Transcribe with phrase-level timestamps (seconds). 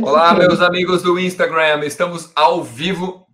[0.00, 1.84] Olá, meus amigos do Instagram.
[1.84, 3.26] Estamos ao vivo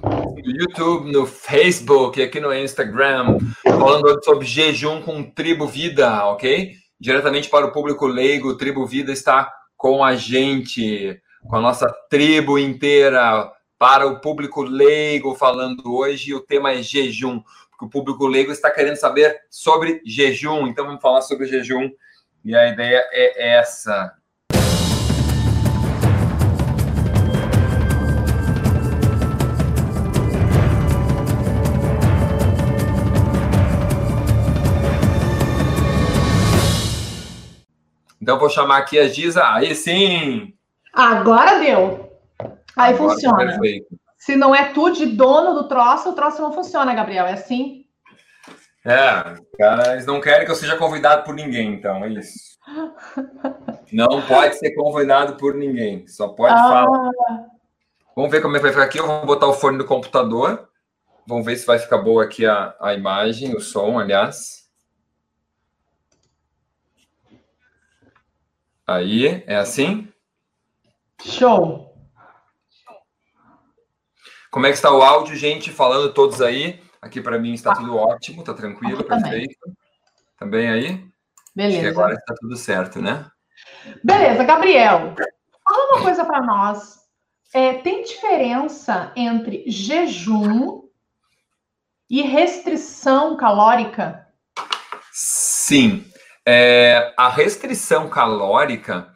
[0.00, 6.74] no YouTube, no Facebook, aqui no Instagram, falando sobre jejum com Tribo Vida, ok?
[7.00, 12.60] Diretamente para o público leigo, Tribo Vida está com a gente, com a nossa tribo
[12.60, 16.32] inteira, para o público leigo falando hoje.
[16.32, 20.68] O tema é jejum, porque o público leigo está querendo saber sobre jejum.
[20.68, 21.90] Então vamos falar sobre jejum.
[22.44, 24.14] E a ideia é essa.
[38.24, 39.46] Então, vou chamar aqui a Giza.
[39.46, 40.54] Aí sim!
[40.94, 42.10] Agora deu.
[42.74, 43.36] Aí Agora funciona.
[43.36, 43.86] Perfeito.
[44.16, 47.26] Se não é tu de dono do troço, o troço não funciona, Gabriel.
[47.26, 47.84] É assim?
[48.82, 52.58] É, cara, eles não querem que eu seja convidado por ninguém, então, é isso.
[53.92, 56.62] Não pode ser convidado por ninguém, só pode ah.
[56.62, 57.10] falar.
[58.16, 58.98] Vamos ver como é que vai ficar aqui.
[58.98, 60.66] Eu vou botar o fone do computador.
[61.28, 64.63] Vamos ver se vai ficar boa aqui a, a imagem, o som, aliás.
[68.86, 70.08] Aí, é assim?
[71.22, 71.94] Show!
[74.50, 75.70] Como é que está o áudio, gente?
[75.70, 76.80] Falando todos aí.
[77.00, 79.58] Aqui para mim está tudo ótimo, está tranquilo, Aqui perfeito.
[79.58, 79.76] Também.
[80.38, 81.06] também aí?
[81.54, 81.78] Beleza.
[81.78, 83.30] Acho que agora está tudo certo, né?
[84.02, 85.14] Beleza, Gabriel.
[85.64, 87.00] Fala uma coisa para nós.
[87.52, 90.88] É, tem diferença entre jejum
[92.08, 94.28] e restrição calórica?
[95.12, 96.04] Sim.
[96.46, 99.08] É, a restrição calórica,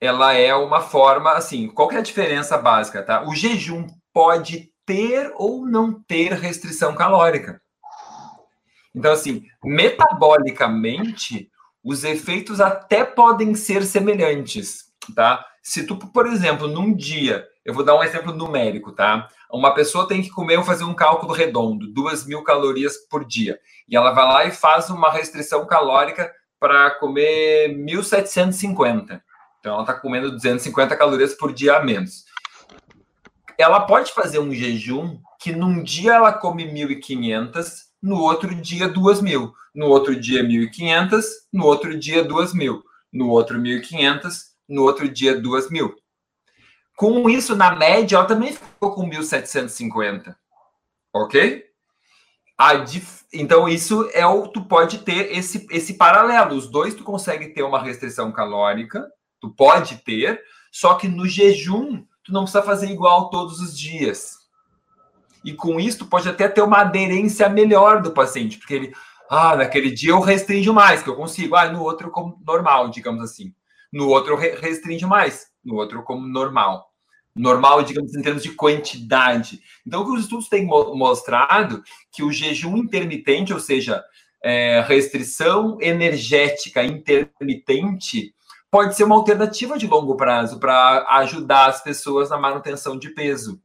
[0.00, 3.26] ela é uma forma, assim, qual que é a diferença básica, tá?
[3.26, 7.60] O jejum pode ter ou não ter restrição calórica.
[8.94, 11.50] Então, assim, metabolicamente,
[11.82, 15.44] os efeitos até podem ser semelhantes, tá?
[15.62, 19.26] Se tu, por exemplo, num dia, eu vou dar um exemplo numérico, tá?
[19.50, 23.58] Uma pessoa tem que comer, vou fazer um cálculo redondo, duas mil calorias por dia.
[23.88, 26.30] E ela vai lá e faz uma restrição calórica
[26.64, 29.20] para comer 1.750.
[29.60, 32.24] Então, ela está comendo 250 calorias por dia a menos.
[33.58, 37.66] Ela pode fazer um jejum que num dia ela come 1.500,
[38.02, 42.80] no outro dia 2.000, no outro dia 1.500, no outro dia 2.000,
[43.12, 44.32] no outro 1.500,
[44.66, 45.92] no outro dia 2.000.
[46.96, 50.34] Com isso, na média, ela também ficou com 1.750.
[51.12, 51.62] Ok?
[52.86, 53.24] Dif...
[53.32, 54.46] Então, isso é o.
[54.48, 56.54] Tu pode ter esse, esse paralelo.
[56.54, 59.06] Os dois tu consegue ter uma restrição calórica,
[59.40, 64.38] tu pode ter, só que no jejum, tu não precisa fazer igual todos os dias.
[65.44, 68.94] E com isso, tu pode até ter uma aderência melhor do paciente, porque ele,
[69.28, 73.22] ah, naquele dia eu restringo mais, que eu consigo, ah, no outro como normal, digamos
[73.22, 73.52] assim.
[73.92, 76.93] No outro eu restringo mais, no outro como normal
[77.34, 79.60] normal, digamos, em termos de quantidade.
[79.86, 84.04] Então, o que os estudos têm mostrado que o jejum intermitente, ou seja,
[84.42, 88.34] é, restrição energética intermitente,
[88.70, 93.60] pode ser uma alternativa de longo prazo para ajudar as pessoas na manutenção de peso.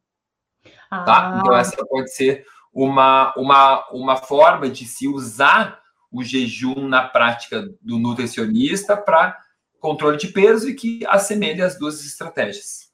[0.64, 0.70] Tá?
[0.90, 1.04] Ah.
[1.04, 1.38] Tá?
[1.40, 5.80] Então, essa pode ser uma, uma, uma forma de se usar
[6.12, 9.38] o jejum na prática do nutricionista para
[9.80, 12.89] controle de peso e que assemelha as duas estratégias.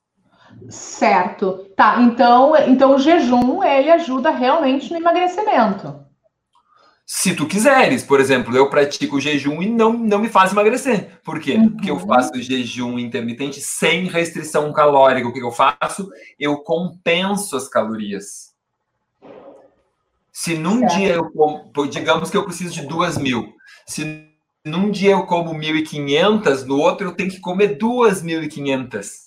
[0.70, 1.70] Certo.
[1.76, 6.06] Tá, então, então o jejum, ele ajuda realmente no emagrecimento.
[7.06, 11.20] Se tu quiseres, por exemplo, eu pratico jejum e não, não me faz emagrecer.
[11.24, 11.54] Por quê?
[11.54, 11.70] Uhum.
[11.70, 15.28] Porque eu faço jejum intermitente sem restrição calórica.
[15.28, 16.10] O que eu faço?
[16.40, 18.56] Eu compenso as calorias.
[20.34, 20.96] Se num certo.
[20.96, 23.54] dia eu como, digamos que eu preciso de duas mil.
[23.86, 24.28] Se
[24.66, 29.25] num dia eu como 1.500, no outro eu tenho que comer 2.500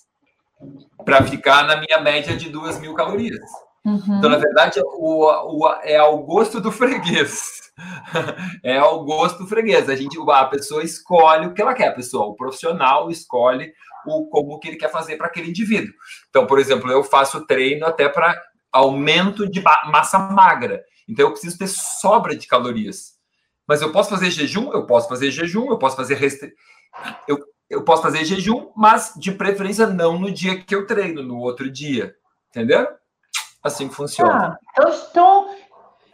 [1.05, 3.39] para ficar na minha média de duas mil calorias.
[3.85, 4.17] Uhum.
[4.17, 7.71] Então, na verdade, o, o, é ao gosto do freguês.
[8.63, 9.89] é ao gosto do freguês.
[9.89, 13.73] A, gente, a pessoa escolhe o que ela quer, a pessoa, o profissional escolhe
[14.05, 15.93] o como que ele quer fazer para aquele indivíduo.
[16.29, 18.39] Então, por exemplo, eu faço treino até para
[18.71, 20.83] aumento de massa magra.
[21.07, 23.17] Então, eu preciso ter sobra de calorias.
[23.67, 24.71] Mas eu posso fazer jejum?
[24.73, 26.51] Eu posso fazer jejum, eu posso fazer restri...
[27.27, 31.37] eu eu posso fazer jejum, mas de preferência não no dia que eu treino, no
[31.37, 32.15] outro dia.
[32.49, 32.87] Entendeu?
[33.63, 34.57] Assim que funciona.
[34.57, 35.55] Ah, então, então,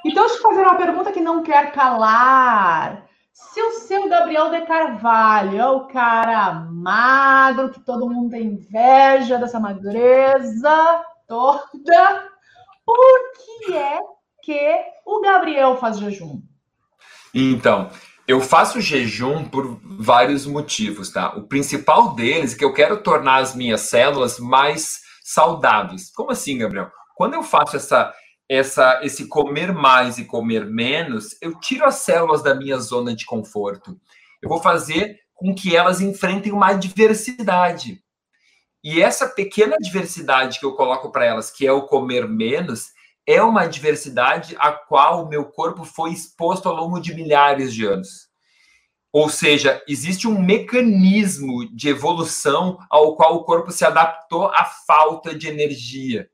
[0.05, 3.05] então, deixa eu fazer uma pergunta que não quer calar.
[3.31, 9.37] Se o seu Gabriel de Carvalho é o cara magro, que todo mundo tem inveja
[9.37, 12.29] dessa magreza toda,
[12.85, 13.19] por
[13.65, 13.99] que é
[14.41, 16.41] que o Gabriel faz jejum?
[17.33, 17.89] Então,
[18.27, 21.35] Eu faço jejum por vários motivos, tá?
[21.35, 26.11] O principal deles é que eu quero tornar as minhas células mais saudáveis.
[26.11, 26.89] Como assim, Gabriel?
[27.15, 28.11] Quando eu faço essa,
[28.49, 33.25] essa, esse comer mais e comer menos, eu tiro as células da minha zona de
[33.25, 33.95] conforto.
[34.41, 38.01] Eu vou fazer com que elas enfrentem uma adversidade.
[38.83, 42.87] E essa pequena diversidade que eu coloco para elas, que é o comer menos,
[43.27, 47.85] é uma adversidade a qual o meu corpo foi exposto ao longo de milhares de
[47.85, 48.29] anos.
[49.11, 55.33] Ou seja, existe um mecanismo de evolução ao qual o corpo se adaptou à falta
[55.33, 56.29] de energia.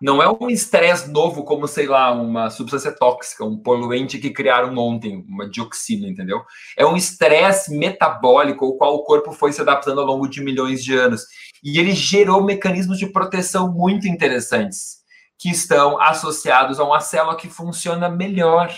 [0.00, 4.76] Não é um estresse novo, como, sei lá, uma substância tóxica, um poluente que criaram
[4.76, 6.42] ontem, uma dioxina, entendeu?
[6.76, 10.84] É um estresse metabólico ao qual o corpo foi se adaptando ao longo de milhões
[10.84, 11.24] de anos.
[11.64, 14.98] E ele gerou mecanismos de proteção muito interessantes,
[15.38, 18.70] que estão associados a uma célula que funciona melhor.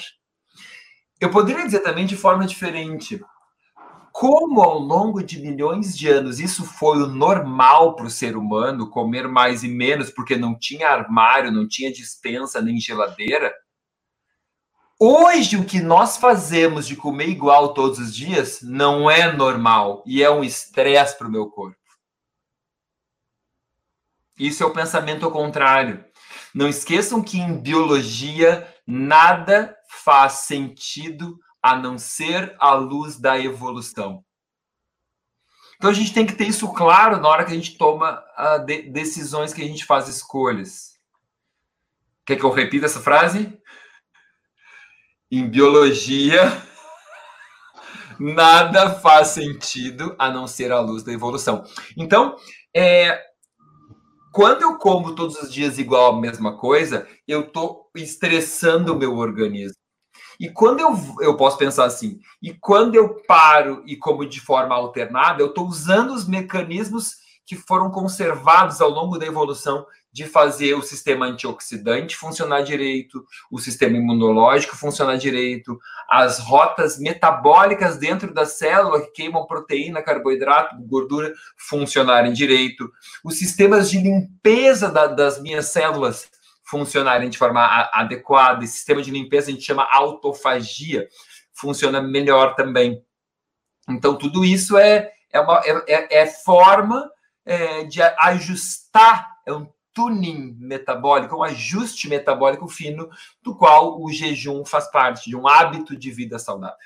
[1.19, 3.21] Eu poderia dizer também de forma diferente
[4.13, 8.91] como ao longo de milhões de anos isso foi o normal para o ser humano,
[8.91, 13.55] comer mais e menos porque não tinha armário, não tinha dispensa nem geladeira.
[14.99, 20.23] Hoje, o que nós fazemos de comer igual todos os dias não é normal e
[20.23, 21.79] é um estresse para o meu corpo.
[24.39, 26.05] Isso é o pensamento ao contrário.
[26.55, 34.25] Não esqueçam que em biologia nada faz sentido a não ser a luz da evolução.
[35.77, 38.65] Então a gente tem que ter isso claro na hora que a gente toma uh,
[38.65, 40.99] de decisões, que a gente faz escolhas.
[42.27, 43.59] Quer que eu repita essa frase?
[45.31, 46.63] Em biologia,
[48.21, 51.65] nada faz sentido a não ser a luz da evolução.
[51.97, 52.37] Então,
[52.75, 53.30] é,
[54.33, 59.17] quando eu como todos os dias igual a mesma coisa, eu estou estressando o meu
[59.17, 59.75] organismo.
[60.39, 64.75] E quando eu, eu posso pensar assim, e quando eu paro e como de forma
[64.75, 70.75] alternada, eu estou usando os mecanismos que foram conservados ao longo da evolução de fazer
[70.75, 75.79] o sistema antioxidante funcionar direito, o sistema imunológico funcionar direito,
[76.09, 82.91] as rotas metabólicas dentro da célula que queimam proteína, carboidrato, gordura funcionarem direito,
[83.25, 86.29] os sistemas de limpeza da, das minhas células
[86.65, 88.65] funcionarem de forma adequada.
[88.65, 91.09] Esse sistema de limpeza a gente chama autofagia,
[91.53, 93.05] funciona melhor também.
[93.89, 97.11] Então, tudo isso é, é, uma, é, é forma
[97.45, 103.09] é, de ajustar, é um tuning metabólico, um ajuste metabólico fino,
[103.43, 106.77] do qual o jejum faz parte, de um hábito de vida saudável.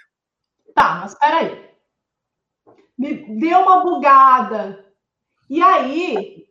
[0.74, 1.70] Tá, mas peraí.
[2.96, 4.84] Me deu uma bugada.
[5.48, 6.46] E aí,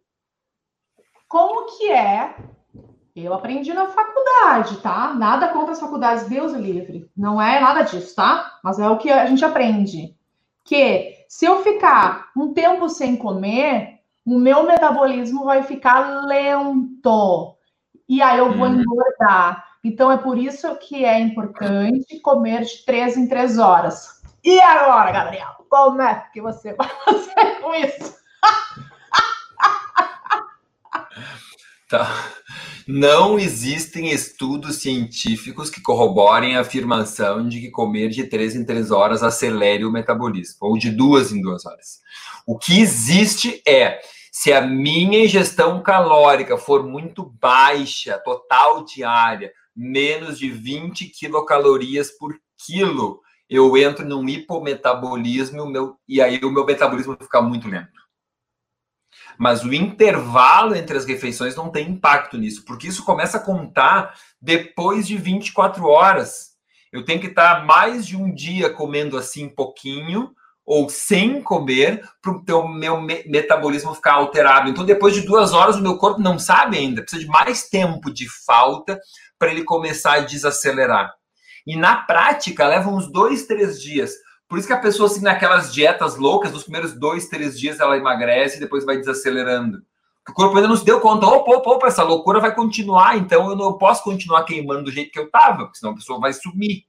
[1.28, 2.36] como que é
[3.16, 5.14] eu aprendi na faculdade, tá?
[5.14, 7.12] Nada contra as faculdades, Deus o livre.
[7.16, 8.60] Não é nada disso, tá?
[8.64, 10.18] Mas é o que a gente aprende.
[10.64, 13.93] Que se eu ficar um tempo sem comer,
[14.26, 17.56] o meu metabolismo vai ficar lento.
[18.08, 18.82] E aí eu vou uhum.
[18.82, 19.66] engordar.
[19.84, 24.22] Então é por isso que é importante comer de três em três horas.
[24.44, 25.66] E agora, Gabriel?
[25.70, 28.16] Como é que você vai fazer com isso?
[31.90, 32.08] tá.
[32.88, 38.92] Não existem estudos científicos que corroborem a afirmação de que comer de três em três
[38.92, 42.02] horas acelere o metabolismo, ou de duas em duas horas.
[42.46, 44.02] O que existe é,
[44.32, 52.36] se a minha ingestão calórica for muito baixa, total diária, menos de 20 quilocalorias por
[52.66, 58.03] quilo, eu entro num hipometabolismo meu, e aí o meu metabolismo vai ficar muito lento.
[59.38, 64.16] Mas o intervalo entre as refeições não tem impacto nisso, porque isso começa a contar
[64.42, 66.54] depois de 24 horas.
[66.92, 70.32] Eu tenho que estar mais de um dia comendo assim pouquinho
[70.66, 74.70] ou sem comer para o meu metabolismo ficar alterado.
[74.70, 78.14] Então, depois de duas horas, o meu corpo não sabe ainda, precisa de mais tempo
[78.14, 79.00] de falta
[79.38, 81.14] para ele começar a desacelerar.
[81.66, 84.14] E na prática, leva uns dois, três dias
[84.54, 87.98] por isso que a pessoa, assim, naquelas dietas loucas, nos primeiros dois, três dias ela
[87.98, 89.82] emagrece e depois vai desacelerando.
[90.30, 93.50] O corpo ainda não se deu conta, opa, opa, opa, essa loucura vai continuar, então
[93.50, 96.84] eu não posso continuar queimando do jeito que eu estava, senão a pessoa vai sumir.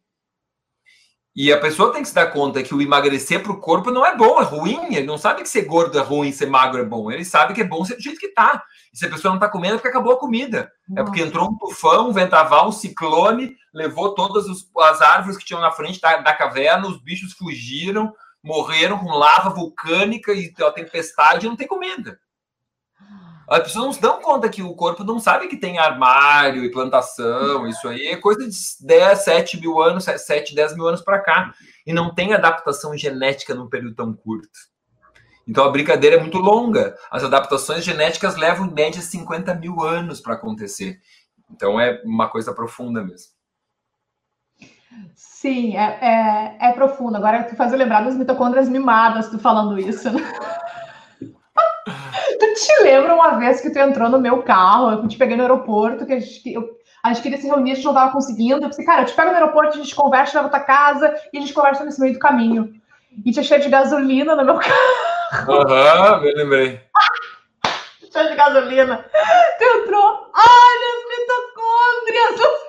[1.36, 4.06] E a pessoa tem que se dar conta que o emagrecer para o corpo não
[4.06, 4.94] é bom, é ruim.
[4.94, 7.10] Ele não sabe que ser gordo é ruim, ser magro é bom.
[7.10, 8.62] Ele sabe que é bom ser do jeito que está.
[8.92, 10.70] E se a pessoa não está comendo, é porque acabou a comida.
[10.88, 11.00] Nossa.
[11.00, 15.60] É porque entrou um tufão, um vendaval, um ciclone, levou todas as árvores que tinham
[15.60, 21.46] na frente da, da caverna, os bichos fugiram, morreram com lava vulcânica e a tempestade
[21.46, 22.16] e não tem comida.
[23.48, 26.70] As pessoas não se dão conta que o corpo não sabe que tem armário e
[26.70, 31.20] plantação, isso aí é coisa de 10, 7 mil anos, 7, 10 mil anos para
[31.20, 31.52] cá.
[31.86, 34.48] E não tem adaptação genética num período tão curto.
[35.46, 36.96] Então a brincadeira é muito longa.
[37.10, 40.98] As adaptações genéticas levam em média 50 mil anos para acontecer.
[41.50, 43.34] Então é uma coisa profunda mesmo.
[45.14, 47.16] Sim, é, é, é profundo.
[47.16, 50.22] Agora tu faz eu lembrar das mitocôndrias mimadas, tu falando isso, né?
[52.54, 56.06] Te lembra uma vez que tu entrou no meu carro, eu te peguei no aeroporto,
[56.06, 58.64] que a gente, eu, a gente queria se reunir, a gente não estava conseguindo.
[58.64, 61.38] Eu pensei, cara, eu te pego no aeroporto, a gente conversa, leva tua casa e
[61.38, 62.72] a gente conversa nesse meio do caminho.
[63.24, 65.52] E tinha cheio de gasolina no meu carro.
[65.52, 66.80] Aham, uhum, me lembrei.
[68.12, 69.04] cheio de gasolina.
[69.58, 72.64] Tu entrou, olha as mitocôndrias,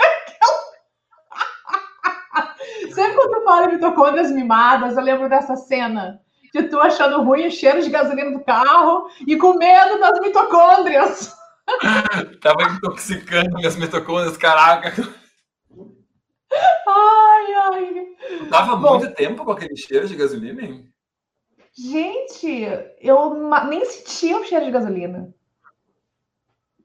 [2.94, 6.20] Sempre quando eu falo mitocôndrias mimadas, eu lembro dessa cena
[6.56, 11.36] de tu achando ruim o cheiro de gasolina do carro e com medo das mitocôndrias.
[12.42, 14.94] Tava intoxicando minhas mitocôndrias, caraca.
[16.88, 18.06] Ai, ai.
[18.50, 20.90] Tava Bom, muito tempo com aquele cheiro de gasolina, hein?
[21.78, 22.66] Gente,
[23.02, 23.34] eu
[23.68, 25.34] nem sentia o cheiro de gasolina.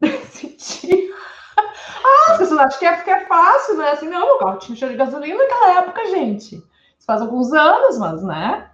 [0.32, 1.10] Sentia.
[1.56, 3.90] Ah, as pessoas acham que é porque é fácil, né?
[3.90, 6.56] Assim, não, o carro tinha cheiro de gasolina naquela época, gente.
[6.56, 8.69] Isso faz alguns anos, mas, né?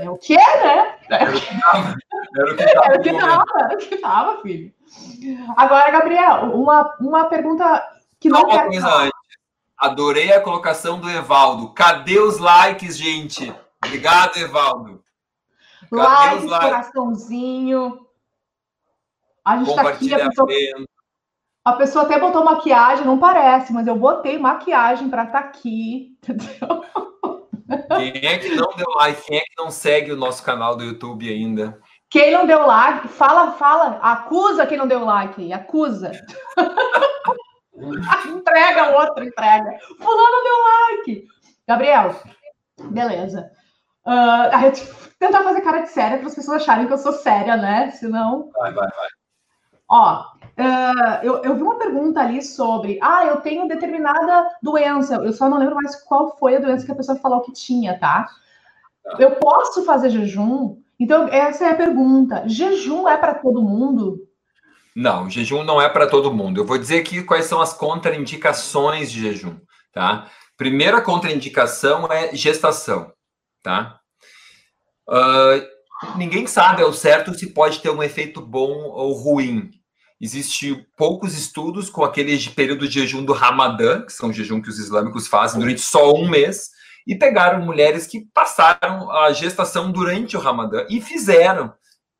[0.00, 0.98] É o que é, né?
[1.10, 1.96] Era o que dava.
[2.34, 4.74] Era o que dava, era o que dava, era o que dava filho.
[5.56, 7.84] Agora, Gabriel, uma, uma pergunta
[8.20, 9.12] que não quer coisa antes.
[9.76, 11.74] Adorei a colocação do Evaldo.
[11.74, 13.54] Cadê os likes, gente?
[13.84, 15.02] Obrigado, Evaldo.
[15.90, 16.68] Cadê likes, os likes?
[16.68, 18.06] coraçãozinho.
[19.44, 20.14] A gente está aqui.
[20.14, 20.48] A pessoa,
[21.64, 26.16] a pessoa até botou maquiagem, não parece, mas eu botei maquiagem para estar tá aqui,
[26.22, 26.84] entendeu?
[27.96, 29.22] Quem é que não deu like?
[29.22, 31.80] Quem é que não segue o nosso canal do YouTube ainda?
[32.08, 36.12] Quem não deu like, fala, fala, acusa quem não deu like, acusa.
[38.26, 39.78] entrega outro, entrega.
[39.98, 41.26] Fulano deu like.
[41.66, 42.14] Gabriel,
[42.90, 43.50] beleza.
[44.06, 44.86] Uh, a gente
[45.18, 47.90] tentar fazer cara de séria para as pessoas acharem que eu sou séria, né?
[47.90, 48.50] Senão.
[48.52, 49.08] Vai, vai, vai.
[49.88, 50.24] Ó,
[50.58, 55.48] uh, eu, eu vi uma pergunta ali sobre, ah, eu tenho determinada doença, eu só
[55.48, 58.26] não lembro mais qual foi a doença que a pessoa falou que tinha, tá.
[59.18, 60.78] Eu posso fazer jejum?
[60.98, 62.42] Então, essa é a pergunta.
[62.48, 64.26] Jejum é para todo mundo?
[64.94, 66.60] Não, jejum não é para todo mundo.
[66.60, 69.56] Eu vou dizer aqui quais são as contraindicações de jejum,
[69.92, 70.28] tá?
[70.56, 73.12] Primeira contraindicação é gestação,
[73.62, 74.00] tá?
[75.06, 79.70] Uh, ninguém sabe ao certo se pode ter um efeito bom ou ruim.
[80.20, 84.78] Existe poucos estudos com aquele período de jejum do Ramadã, que são jejum que os
[84.78, 86.70] islâmicos fazem durante só um mês,
[87.06, 91.72] e pegaram mulheres que passaram a gestação durante o Ramadã e fizeram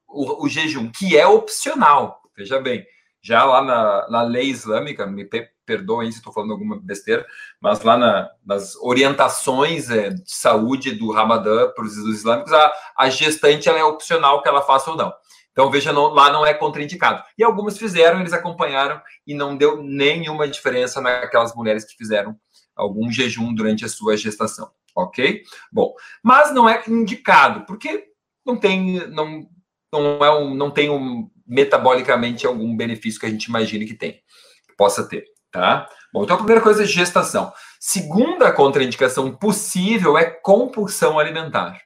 [0.06, 2.22] o, o jejum, que é opcional.
[2.36, 2.86] Veja bem,
[3.20, 5.28] já lá na, na lei islâmica, me
[5.64, 7.26] perdoem se estou falando alguma besteira,
[7.60, 13.10] mas lá na, nas orientações é, de saúde do Ramadã para os islâmicos, a, a
[13.10, 15.12] gestante ela é opcional que ela faça ou não.
[15.56, 17.22] Então, veja, não, lá não é contraindicado.
[17.38, 22.38] E algumas fizeram, eles acompanharam e não deu nenhuma diferença naquelas mulheres que fizeram
[22.76, 25.42] algum jejum durante a sua gestação, ok?
[25.72, 28.04] Bom, mas não é indicado, porque
[28.44, 29.48] não tem, não,
[29.90, 34.12] não, é um, não tem um, metabolicamente algum benefício que a gente imagine que tem,
[34.12, 35.88] que possa ter, tá?
[36.12, 37.50] Bom, então a primeira coisa é gestação.
[37.80, 41.85] Segunda contraindicação possível é compulsão alimentar.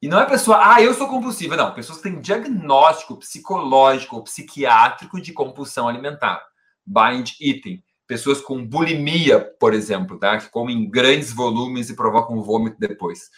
[0.00, 1.56] E não é pessoa, ah, eu sou compulsiva.
[1.56, 6.40] Não, pessoas que têm diagnóstico psicológico ou psiquiátrico de compulsão alimentar.
[6.86, 7.82] Bind eating.
[8.06, 10.38] Pessoas com bulimia, por exemplo, tá?
[10.38, 13.28] que comem grandes volumes e provocam vômito depois.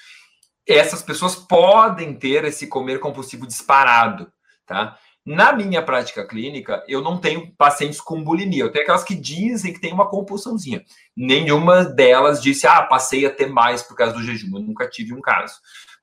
[0.68, 4.30] Essas pessoas podem ter esse comer compulsivo disparado,
[4.66, 4.96] tá?
[5.26, 8.64] Na minha prática clínica, eu não tenho pacientes com bulimia.
[8.64, 10.82] Eu tenho aquelas que dizem que tem uma compulsãozinha.
[11.16, 14.56] Nenhuma delas disse, ah, passei a ter mais por causa do jejum.
[14.56, 15.54] Eu nunca tive um caso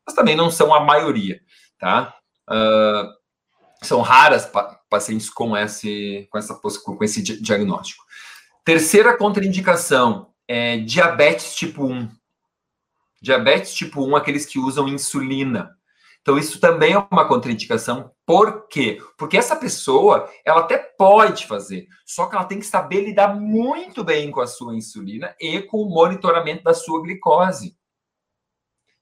[0.07, 1.41] mas também não são a maioria,
[1.77, 2.15] tá?
[2.49, 3.11] Uh,
[3.83, 8.05] são raras pa pacientes com esse, com, essa, com esse diagnóstico.
[8.63, 12.09] Terceira contraindicação é diabetes tipo 1.
[13.21, 15.77] Diabetes tipo 1, aqueles que usam insulina.
[16.21, 18.11] Então, isso também é uma contraindicação.
[18.25, 19.01] Por quê?
[19.17, 24.03] Porque essa pessoa, ela até pode fazer, só que ela tem que saber lidar muito
[24.03, 27.76] bem com a sua insulina e com o monitoramento da sua glicose.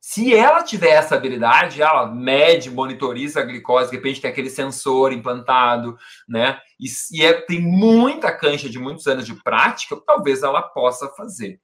[0.07, 5.11] Se ela tiver essa habilidade, ela mede, monitoriza a glicose, de repente tem aquele sensor
[5.11, 5.97] implantado,
[6.29, 6.59] né?
[6.79, 11.59] E, e é, tem muita cancha de muitos anos de prática, talvez ela possa fazer.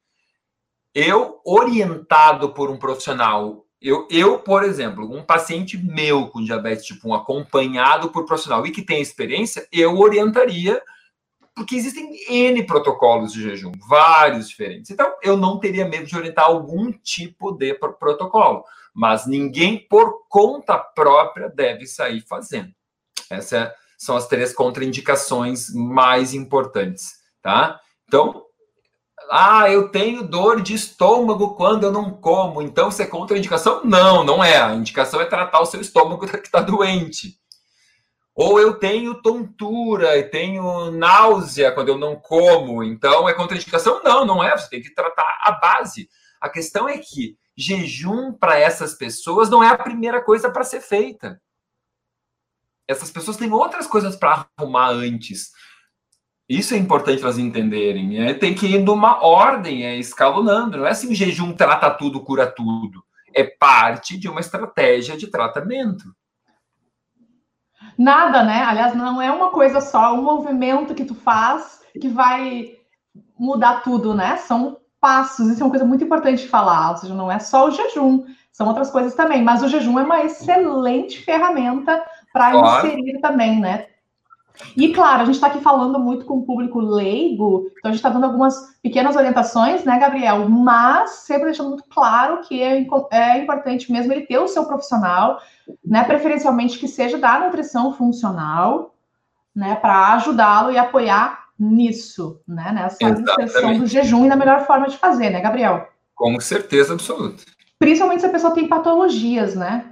[0.91, 7.09] Eu, orientado por um profissional Eu, eu, por exemplo, um paciente meu com diabetes tipo
[7.09, 10.81] 1 acompanhado por profissional e que tem experiência, eu orientaria,
[11.55, 14.89] porque existem N protocolos de jejum, vários diferentes.
[14.89, 20.77] Então, eu não teria medo de orientar algum tipo de protocolo, mas ninguém por conta
[20.77, 22.73] própria deve sair fazendo.
[23.29, 27.79] Essas é, são as três contraindicações mais importantes, tá?
[28.07, 28.45] Então,
[29.29, 33.81] ah, eu tenho dor de estômago quando eu não como, então isso é contraindicação?
[33.83, 34.59] Não, não é.
[34.59, 37.39] A indicação é tratar o seu estômago que está doente.
[38.41, 44.01] Ou eu tenho tontura e tenho náusea quando eu não como, então é contraindicação?
[44.03, 44.57] Não, não é.
[44.57, 46.09] Você tem que tratar a base.
[46.41, 50.81] A questão é que jejum para essas pessoas não é a primeira coisa para ser
[50.81, 51.39] feita.
[52.87, 55.51] Essas pessoas têm outras coisas para arrumar antes.
[56.49, 58.27] Isso é importante elas entenderem.
[58.27, 60.79] É, tem que ir numa ordem, é escalonando.
[60.79, 63.03] Não é assim, jejum trata tudo, cura tudo.
[63.35, 66.11] É parte de uma estratégia de tratamento.
[67.97, 68.63] Nada, né?
[68.63, 72.75] Aliás, não é uma coisa só, é um movimento que tu faz que vai
[73.37, 74.37] mudar tudo, né?
[74.37, 76.91] São passos, isso é uma coisa muito importante de falar.
[76.91, 79.43] Ou seja, não é só o jejum, são outras coisas também.
[79.43, 82.87] Mas o jejum é uma excelente ferramenta para claro.
[82.87, 83.87] inserir também, né?
[84.75, 87.99] E claro, a gente está aqui falando muito com o público leigo, então a gente
[87.99, 90.47] está dando algumas pequenas orientações, né, Gabriel?
[90.49, 95.41] Mas sempre deixando muito claro que é, é importante mesmo ele ter o seu profissional,
[95.83, 96.03] né?
[96.03, 98.95] Preferencialmente que seja da nutrição funcional,
[99.55, 99.75] né?
[99.75, 102.71] Para ajudá-lo e apoiar nisso, né?
[102.71, 105.87] Nessa inserção do jejum e na melhor forma de fazer, né, Gabriel?
[106.15, 107.43] Com certeza absoluta.
[107.77, 109.85] Principalmente se a pessoa tem patologias, né?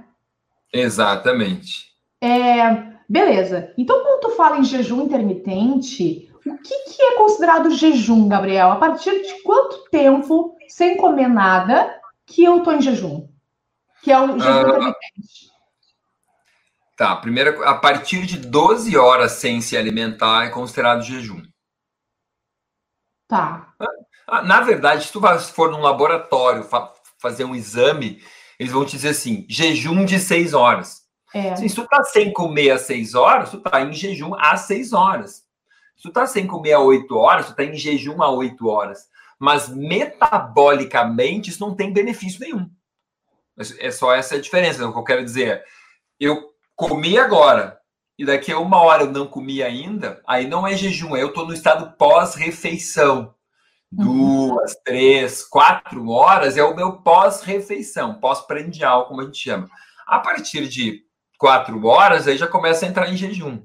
[0.72, 1.90] Exatamente.
[2.20, 3.74] É, Beleza.
[3.76, 8.70] Então, quando tu fala em jejum intermitente, o que, que é considerado jejum, Gabriel?
[8.70, 13.28] A partir de quanto tempo, sem comer nada, que eu tô em jejum?
[14.00, 15.50] Que é o jejum uh, intermitente.
[16.96, 21.42] Tá, primeiro, a partir de 12 horas sem se alimentar é considerado jejum.
[23.26, 23.74] Tá.
[24.28, 25.20] Ah, na verdade, se tu
[25.52, 26.64] for num laboratório
[27.18, 28.22] fazer um exame,
[28.56, 30.99] eles vão te dizer assim: jejum de 6 horas.
[31.32, 31.56] É.
[31.56, 35.44] Se tu tá sem comer às 6 horas, tu tá em jejum às 6 horas.
[35.96, 39.08] Se tu tá sem comer às 8 horas, tu tá em jejum às 8 horas.
[39.38, 42.68] Mas metabolicamente isso não tem benefício nenhum.
[43.78, 44.86] É só essa a diferença.
[44.86, 45.64] O que eu quero dizer
[46.20, 47.80] eu comi agora
[48.18, 51.46] e daqui a uma hora eu não comi ainda, aí não é jejum, eu tô
[51.46, 53.34] no estado pós-refeição.
[53.90, 54.48] Uhum.
[54.50, 59.68] Duas, três, quatro horas é o meu pós-refeição, pós-prandial, como a gente chama.
[60.06, 61.02] A partir de
[61.40, 63.62] quatro horas, aí já começa a entrar em jejum.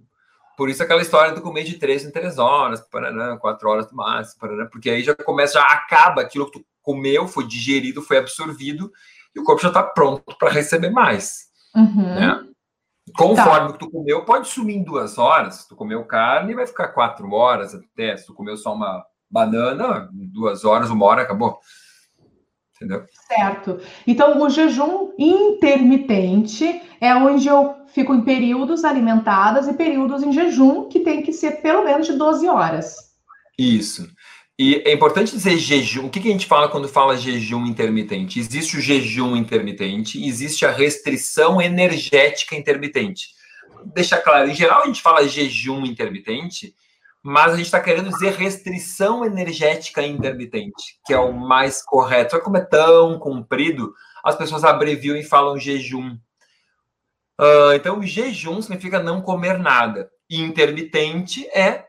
[0.58, 3.98] Por isso aquela história do comer de três em três horas, paraná, quatro horas no
[3.98, 8.18] máximo, paraná, porque aí já começa, já acaba aquilo que tu comeu, foi digerido, foi
[8.18, 8.90] absorvido,
[9.36, 11.48] e o corpo já está pronto para receber mais.
[11.76, 12.16] Uhum.
[12.16, 12.48] Né?
[13.18, 13.74] Conforme tá.
[13.74, 15.56] que tu comeu, pode sumir em duas horas.
[15.56, 18.16] Se tu comeu carne, vai ficar quatro horas até.
[18.16, 21.60] Se tu comeu só uma banana, duas horas, uma hora, acabou.
[22.76, 23.06] Entendeu?
[23.28, 23.80] Certo.
[24.06, 30.90] Então, o jejum intermitente é onde eu fico em períodos alimentadas e períodos em jejum,
[30.90, 32.98] que tem que ser pelo menos de 12 horas.
[33.58, 34.10] Isso.
[34.60, 36.06] E é importante dizer jejum.
[36.06, 38.40] O que, que a gente fala quando fala jejum intermitente?
[38.40, 43.28] Existe o jejum intermitente, existe a restrição energética intermitente.
[43.94, 46.74] Deixa claro, em geral a gente fala jejum intermitente
[47.28, 52.32] mas a gente está querendo dizer restrição energética intermitente, que é o mais correto.
[52.32, 56.20] Só que como é tão comprido, as pessoas abreviam e falam jejum.
[57.42, 60.12] Uh, então, jejum significa não comer nada.
[60.30, 61.88] Intermitente é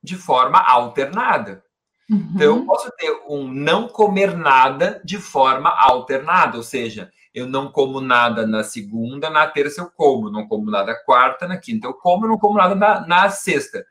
[0.00, 1.64] de forma alternada.
[2.08, 2.30] Uhum.
[2.36, 7.72] Então, eu posso ter um não comer nada de forma alternada, ou seja, eu não
[7.72, 11.94] como nada na segunda, na terça eu como, não como nada quarta, na quinta eu
[11.94, 13.84] como, não como nada na, na sexta.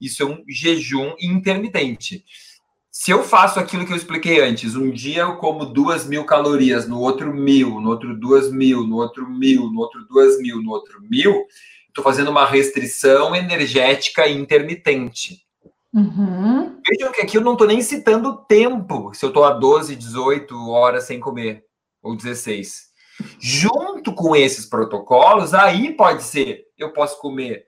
[0.00, 2.24] Isso é um jejum intermitente.
[2.90, 6.88] Se eu faço aquilo que eu expliquei antes, um dia eu como duas mil calorias,
[6.88, 10.70] no outro mil, no outro duas mil, no outro mil, no outro duas mil, no
[10.70, 11.46] outro mil,
[11.88, 15.46] estou fazendo uma restrição energética intermitente.
[15.92, 16.80] Uhum.
[16.86, 19.96] Vejam que aqui eu não estou nem citando o tempo, se eu estou a 12,
[19.96, 21.64] 18 horas sem comer,
[22.02, 22.90] ou 16.
[23.38, 27.66] Junto com esses protocolos, aí pode ser, eu posso comer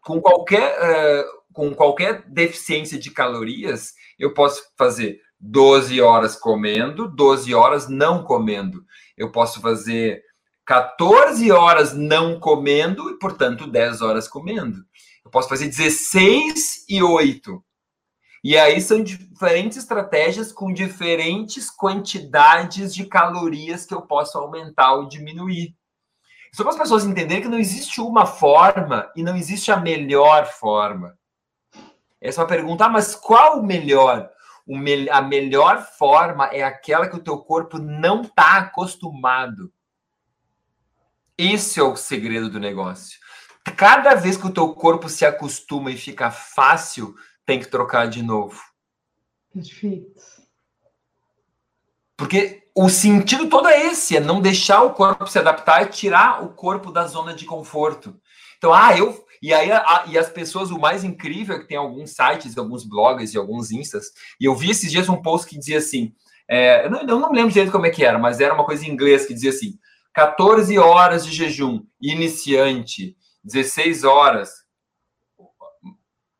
[0.00, 1.24] com qualquer, uh,
[1.56, 8.84] com qualquer deficiência de calorias, eu posso fazer 12 horas comendo, 12 horas não comendo.
[9.16, 10.22] Eu posso fazer
[10.66, 14.84] 14 horas não comendo e, portanto, 10 horas comendo.
[15.24, 17.64] Eu posso fazer 16 e 8.
[18.44, 25.08] E aí são diferentes estratégias com diferentes quantidades de calorias que eu posso aumentar ou
[25.08, 25.74] diminuir.
[26.52, 30.44] Só para as pessoas entenderem que não existe uma forma e não existe a melhor
[30.46, 31.16] forma.
[32.26, 34.30] Essa é uma pergunta, ah, mas qual o melhor?
[34.66, 39.72] O me a melhor forma é aquela que o teu corpo não está acostumado.
[41.38, 43.20] Esse é o segredo do negócio.
[43.76, 48.22] Cada vez que o teu corpo se acostuma e fica fácil, tem que trocar de
[48.22, 48.60] novo.
[49.52, 50.22] Perfeito.
[52.16, 56.42] Porque o sentido todo é esse, é não deixar o corpo se adaptar e tirar
[56.42, 58.18] o corpo da zona de conforto.
[58.58, 59.25] Então, ah, eu.
[59.42, 62.84] E aí, a, e as pessoas, o mais incrível é que tem alguns sites, alguns
[62.84, 66.12] blogs e alguns instas, e eu vi esses dias um post que dizia assim:
[66.48, 68.84] é, eu, não, eu não lembro direito como é que era, mas era uma coisa
[68.86, 69.78] em inglês que dizia assim:
[70.14, 74.50] 14 horas de jejum iniciante, 16 horas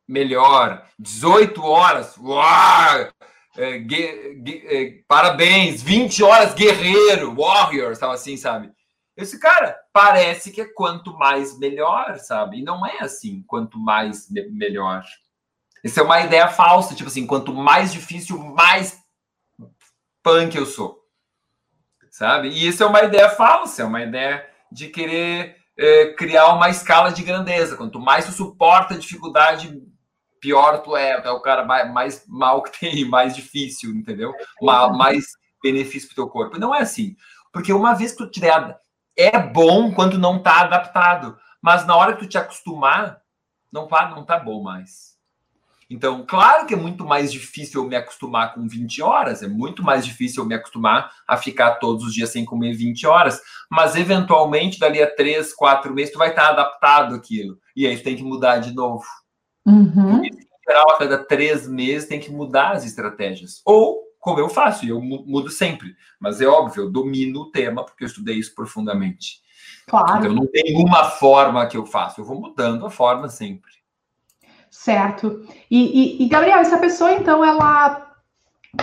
[0.07, 3.07] melhor, 18 horas, uau,
[3.57, 8.71] é, é, parabéns, 20 horas guerreiro, warrior, estava assim, sabe?
[9.17, 12.59] Esse cara parece que é quanto mais melhor, sabe?
[12.59, 15.03] E não é assim, quanto mais me melhor.
[15.83, 19.01] Essa é uma ideia falsa, tipo assim, quanto mais difícil, mais
[20.21, 21.03] punk eu sou.
[22.11, 22.49] Sabe?
[22.49, 27.11] E isso é uma ideia falsa, é uma ideia de querer é, criar uma escala
[27.11, 27.75] de grandeza.
[27.75, 29.81] Quanto mais tu suporta a dificuldade,
[30.39, 34.31] pior tu é, é o cara mais, mais mal que tem, mais difícil, entendeu?
[34.97, 35.25] mais
[35.61, 36.59] benefício para o teu corpo.
[36.59, 37.15] Não é assim.
[37.51, 38.77] Porque uma vez que tu tiver.
[39.17, 41.37] É bom quando não tá adaptado.
[41.61, 43.19] Mas na hora que tu te acostumar,
[43.71, 45.17] não tá, não tá bom mais.
[45.89, 49.81] Então, claro que é muito mais difícil eu me acostumar com 20 horas, é muito
[49.81, 53.95] mais difícil eu me acostumar a ficar todos os dias sem comer 20 horas, mas
[53.95, 57.57] eventualmente, dali a 3, 4 meses, tu vai estar adaptado àquilo.
[57.75, 59.05] E aí tu tem que mudar de novo.
[59.65, 60.23] Uhum.
[60.23, 60.31] em
[60.67, 63.61] geral, a cada três meses tem que mudar as estratégias.
[63.65, 65.95] Ou, como eu faço, e eu mudo sempre.
[66.19, 69.41] Mas é óbvio, eu domino o tema, porque eu estudei isso profundamente.
[69.87, 70.19] Claro.
[70.19, 73.71] Então, não tem uma forma que eu faço, eu vou mudando a forma sempre.
[74.69, 75.47] Certo.
[75.71, 78.15] E, e, e Gabriel, essa pessoa, então, ela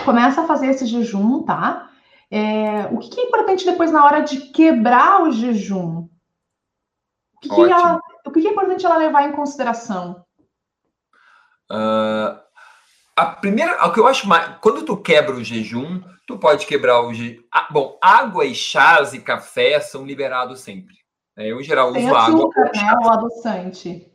[0.03, 1.89] começa a fazer esse jejum, tá?
[2.29, 6.09] É, o que, é importante depois na hora de quebrar o jejum?
[7.35, 10.25] O que, que ela, o que, que é importante ela levar em consideração?
[11.71, 12.44] Uh,
[13.15, 17.01] a primeira, o que eu acho mais, quando tu quebra o jejum, tu pode quebrar
[17.01, 17.41] o jejum.
[17.51, 20.95] Ah, bom, água e chás e café são liberados sempre.
[21.37, 21.47] Né?
[21.47, 22.81] Eu, em geral, uso açúcar, água.
[22.81, 24.11] Né, o adoçante.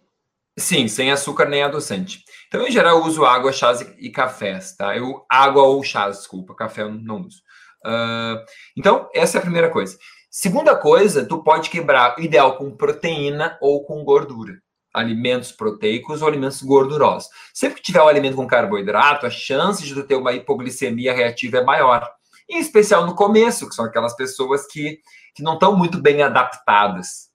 [0.59, 2.23] Sim, sem açúcar nem adoçante.
[2.49, 4.95] Então, em geral, eu uso água, chás e cafés, tá?
[4.95, 7.39] Eu, água ou chás, desculpa, café eu não uso.
[7.87, 8.45] Uh,
[8.77, 9.97] então, essa é a primeira coisa.
[10.31, 14.61] Segunda coisa, tu pode quebrar, ideal com proteína ou com gordura
[14.93, 17.29] alimentos proteicos ou alimentos gordurosos.
[17.55, 21.65] Sempre que tiver um alimento com carboidrato, a chance de ter uma hipoglicemia reativa é
[21.65, 22.09] maior.
[22.49, 24.99] Em especial no começo, que são aquelas pessoas que,
[25.35, 27.31] que não estão muito bem adaptadas.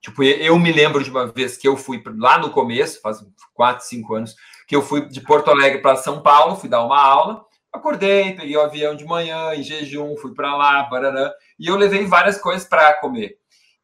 [0.00, 3.18] Tipo, eu me lembro de uma vez que eu fui lá no começo, faz
[3.54, 4.34] 4, 5 anos,
[4.66, 8.56] que eu fui de Porto Alegre para São Paulo, fui dar uma aula, acordei, peguei
[8.56, 12.68] o avião de manhã, em jejum, fui para lá, barará, e eu levei várias coisas
[12.68, 13.36] para comer.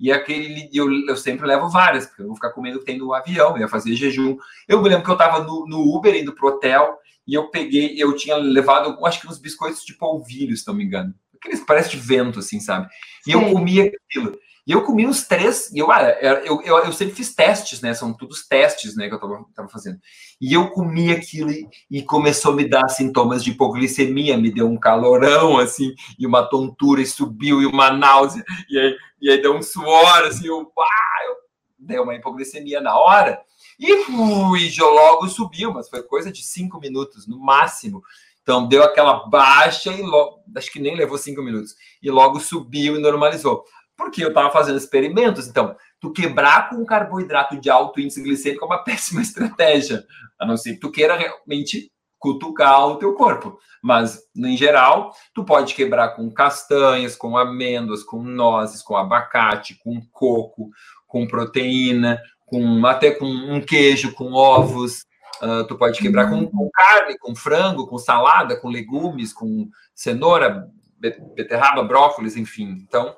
[0.03, 2.99] E aquele eu, eu sempre levo várias, porque eu vou ficar comendo o que tem
[2.99, 4.37] no avião, eu ia fazer jejum.
[4.67, 7.95] Eu me lembro que eu estava no, no, Uber indo pro hotel e eu peguei,
[7.97, 11.15] eu tinha levado, acho que uns biscoitos de polvilho, se não me engano.
[11.43, 12.87] Aqueles que parece de vento, assim, sabe?
[13.27, 13.43] E Sim.
[13.43, 14.39] eu comia aquilo.
[14.65, 17.95] E eu comi uns três, e eu, ah, eu, eu, eu, sempre fiz testes, né?
[17.95, 19.99] São todos testes, né, que eu tava, tava fazendo.
[20.41, 24.69] E eu comi aquilo e, e, começou a me dar sintomas de hipoglicemia, me deu
[24.69, 29.43] um calorão, assim, e uma tontura, e subiu, e uma náusea, e aí, e aí
[29.43, 31.35] deu um suor, assim, eu, ah, eu
[31.77, 33.43] dei uma hipoglicemia na hora,
[33.81, 38.01] e fui, logo subiu, mas foi coisa de cinco minutos, no máximo.
[38.43, 42.97] Então, deu aquela baixa e logo, acho que nem levou cinco minutos, e logo subiu
[42.97, 43.65] e normalizou
[43.97, 45.47] porque eu estava fazendo experimentos.
[45.47, 50.05] Então, tu quebrar com um carboidrato de alto índice glicêmico é uma péssima estratégia,
[50.39, 53.59] a não ser que tu queira realmente cutucar o teu corpo.
[53.83, 60.01] Mas, em geral, tu pode quebrar com castanhas, com amêndoas, com nozes, com abacate, com
[60.13, 60.71] coco,
[61.07, 65.05] com proteína, com até com um queijo, com ovos.
[65.41, 70.69] Uh, tu pode quebrar com, com carne, com frango, com salada, com legumes, com cenoura,
[70.99, 72.79] beterraba, brócolis, enfim.
[72.87, 73.15] Então,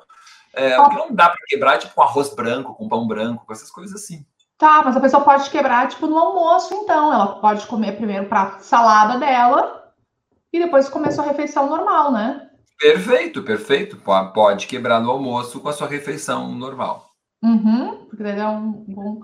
[0.55, 3.53] é, o que não dá para quebrar, tipo, com arroz branco, com pão branco, com
[3.53, 4.25] essas coisas assim.
[4.57, 7.13] Tá, mas a pessoa pode quebrar, tipo, no almoço, então.
[7.13, 9.93] Ela pode comer primeiro para salada dela
[10.53, 12.49] e depois comer sua refeição normal, né?
[12.79, 13.97] Perfeito, perfeito.
[14.33, 17.11] Pode quebrar no almoço com a sua refeição normal.
[17.43, 19.21] Uhum, porque daí é um bom.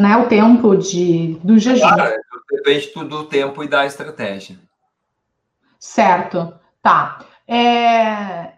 [0.00, 1.86] Né, o tempo de, do jejum.
[1.86, 2.14] Claro,
[2.50, 4.58] Depende do tempo e da estratégia.
[5.78, 7.24] Certo, tá.
[7.46, 8.52] É...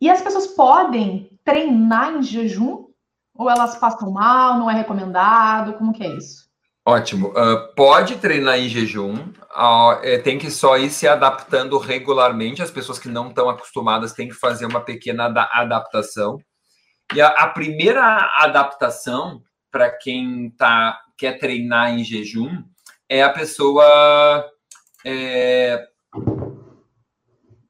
[0.00, 2.86] E as pessoas podem treinar em jejum?
[3.34, 5.74] Ou elas passam mal, não é recomendado?
[5.74, 6.50] Como que é isso?
[6.84, 7.28] Ótimo.
[7.28, 12.62] Uh, pode treinar em jejum, uh, tem que só ir se adaptando regularmente.
[12.62, 16.38] As pessoas que não estão acostumadas têm que fazer uma pequena adaptação.
[17.14, 18.02] E a, a primeira
[18.40, 22.62] adaptação para quem tá, quer treinar em jejum
[23.08, 24.44] é a pessoa
[25.04, 25.84] é,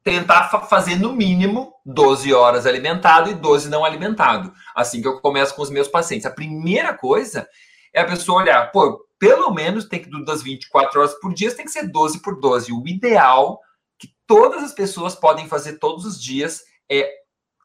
[0.04, 4.52] tentar fazer no mínimo 12 horas alimentado e 12 não alimentado.
[4.74, 6.26] Assim que eu começo com os meus pacientes.
[6.26, 7.48] A primeira coisa
[7.92, 11.64] é a pessoa olhar, pô, pelo menos tem que das 24 horas por dia, tem
[11.64, 12.72] que ser 12 por 12.
[12.72, 13.58] O ideal
[13.98, 17.19] que todas as pessoas podem fazer todos os dias é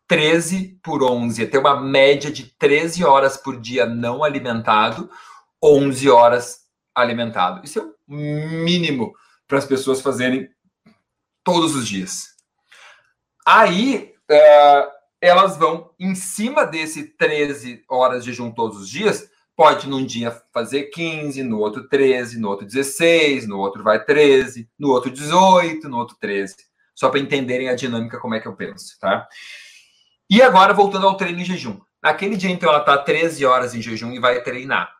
[0.07, 5.09] 13 por 11, é ter uma média de 13 horas por dia não alimentado,
[5.63, 6.59] 11 horas
[6.93, 7.61] alimentado.
[7.63, 9.13] Isso é o mínimo
[9.47, 10.49] para as pessoas fazerem
[11.43, 12.35] todos os dias.
[13.45, 14.87] Aí, é,
[15.21, 20.31] elas vão, em cima desse 13 horas de jejum todos os dias, pode num dia
[20.53, 25.87] fazer 15, no outro 13, no outro 16, no outro vai 13, no outro 18,
[25.87, 26.55] no outro 13.
[26.93, 29.27] Só para entenderem a dinâmica, como é que eu penso, tá?
[30.29, 31.79] E agora, voltando ao treino em jejum.
[32.01, 34.91] Naquele dia, então, ela está 13 horas em jejum e vai treinar.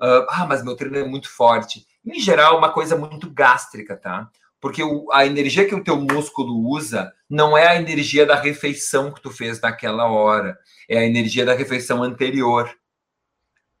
[0.00, 1.86] Uh, ah, mas meu treino é muito forte.
[2.04, 4.28] Em geral, uma coisa muito gástrica, tá?
[4.60, 9.12] Porque o, a energia que o teu músculo usa não é a energia da refeição
[9.12, 10.58] que tu fez naquela hora.
[10.88, 12.72] É a energia da refeição anterior.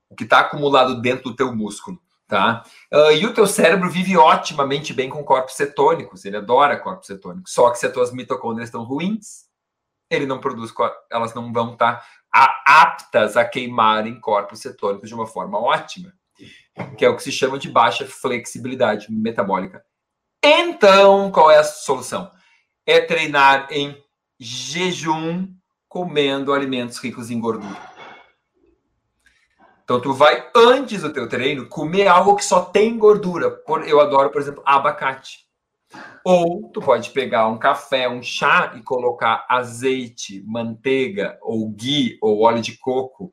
[0.08, 2.64] O que está acumulado dentro do teu músculo, tá?
[2.92, 6.24] Uh, e o teu cérebro vive otimamente bem com corpos cetônicos.
[6.24, 7.52] Ele adora corpos cetônicos.
[7.52, 9.51] Só que se as tuas mitocôndrias estão ruins,
[10.14, 10.72] ele não produz,
[11.10, 16.12] elas não vão estar aptas a queimarem corpos cetônicos de uma forma ótima,
[16.96, 19.84] que é o que se chama de baixa flexibilidade metabólica.
[20.42, 22.30] Então, qual é a solução?
[22.86, 23.96] É treinar em
[24.40, 25.48] jejum,
[25.88, 27.92] comendo alimentos ricos em gordura.
[29.84, 33.62] Então, tu vai antes do teu treino comer algo que só tem gordura.
[33.86, 35.46] Eu adoro, por exemplo, abacate.
[36.24, 42.42] Ou tu pode pegar um café, um chá e colocar azeite, manteiga, ou ghee, ou
[42.42, 43.32] óleo de coco.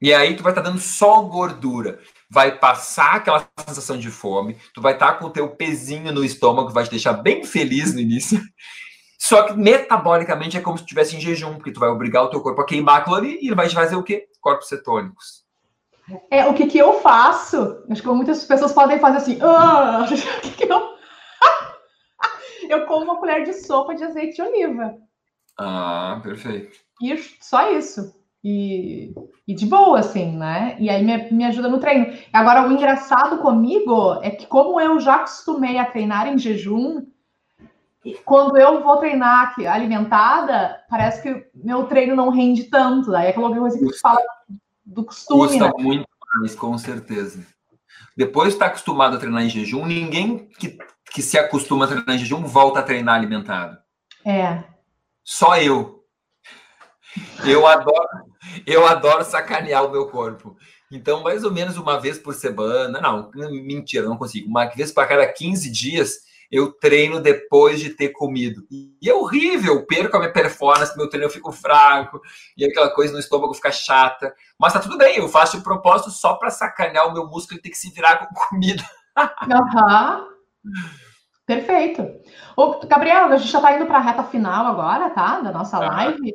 [0.00, 1.98] E aí tu vai estar tá dando só gordura.
[2.30, 6.24] Vai passar aquela sensação de fome, tu vai estar tá com o teu pezinho no
[6.24, 8.40] estômago, vai te deixar bem feliz no início.
[9.18, 12.40] Só que metabolicamente é como se estivesse em jejum, porque tu vai obrigar o teu
[12.40, 14.28] corpo a queimar aquilo ali e ele vai te fazer o quê?
[14.40, 15.45] Corpos cetônicos.
[16.30, 17.84] É, o que, que eu faço?
[17.90, 19.38] Acho que muitas pessoas podem fazer assim.
[19.42, 20.96] Ah, o que, que eu...
[22.68, 24.94] eu como uma colher de sopa de azeite de oliva.
[25.58, 26.78] Ah, perfeito.
[27.02, 28.14] E só isso.
[28.44, 29.12] E,
[29.48, 30.76] e de boa, assim, né?
[30.78, 32.16] E aí me, me ajuda no treino.
[32.32, 37.04] Agora, o engraçado comigo é que, como eu já acostumei a treinar em jejum,
[38.24, 43.14] quando eu vou treinar alimentada, parece que meu treino não rende tanto.
[43.16, 44.20] Aí é aquela coisa que tu fala
[44.86, 45.40] do costume.
[45.40, 45.72] Custa né?
[45.78, 47.44] muito mais, com certeza.
[48.16, 50.78] Depois de estar acostumado a treinar em jejum, ninguém que,
[51.12, 53.76] que se acostuma a treinar em jejum volta a treinar alimentado.
[54.24, 54.62] É.
[55.24, 56.04] Só eu.
[57.44, 58.08] Eu adoro,
[58.66, 60.56] eu adoro sacanear o meu corpo.
[60.90, 64.48] Então, mais ou menos uma vez por semana, não, mentira, não consigo.
[64.48, 68.62] Uma vez para cada 15 dias, eu treino depois de ter comido.
[68.70, 72.20] E é horrível, perco a minha performance, meu treino eu fico fraco,
[72.56, 74.34] e aquela coisa no estômago fica chata.
[74.58, 77.62] Mas tá tudo bem, eu faço de propósito só para sacanear o meu músculo e
[77.62, 78.82] ter que se virar com comida.
[79.16, 80.28] Aham.
[81.46, 82.04] Perfeito.
[82.56, 85.40] Ô, Gabriel, a gente já está indo para a reta final agora, tá?
[85.40, 86.34] Da nossa live.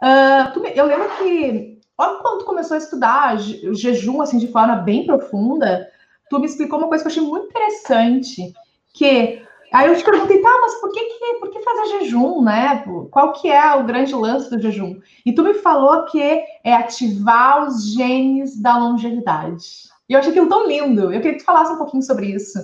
[0.00, 4.48] Uh, tu, eu lembro que, olha quando tu começou a estudar o jejum assim de
[4.48, 5.88] forma bem profunda,
[6.30, 8.52] tu me explicou uma coisa que eu achei muito interessante,
[8.94, 9.43] que
[9.74, 12.84] Aí eu te perguntei, tá, mas por que, que, por que fazer jejum, né?
[13.10, 15.00] Qual que é o grande lance do jejum?
[15.26, 19.88] E tu me falou que é ativar os genes da longevidade.
[20.08, 21.12] E eu achei aquilo tão lindo.
[21.12, 22.56] Eu queria que tu falasse um pouquinho sobre isso.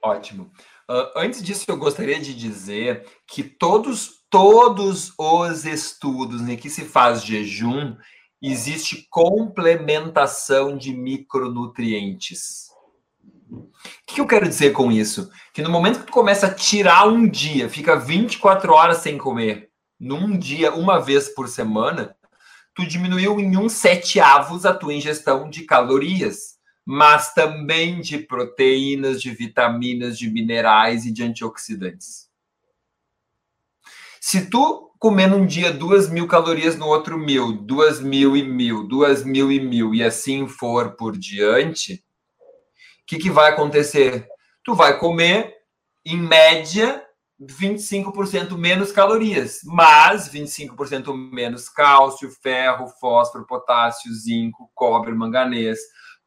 [0.00, 0.44] Ótimo.
[0.88, 6.84] Uh, antes disso, eu gostaria de dizer que todos, todos os estudos em que se
[6.84, 7.96] faz jejum,
[8.40, 12.68] existe complementação de micronutrientes.
[13.60, 13.70] O
[14.06, 15.30] que eu quero dizer com isso?
[15.52, 19.70] Que no momento que tu começa a tirar um dia, fica 24 horas sem comer,
[19.98, 22.14] num dia, uma vez por semana,
[22.74, 29.22] tu diminuiu em um sete avos a tua ingestão de calorias, mas também de proteínas,
[29.22, 32.28] de vitaminas, de minerais e de antioxidantes.
[34.20, 38.86] Se tu comer num dia duas mil calorias, no outro mil, duas mil e mil,
[38.86, 42.02] duas mil e mil, e assim for por diante,
[43.06, 44.26] que, que vai acontecer?
[44.62, 45.54] Tu vai comer,
[46.04, 47.04] em média,
[47.40, 55.78] 25% menos calorias, mas 25% menos cálcio, ferro, fósforo, potássio, zinco, cobre, manganês,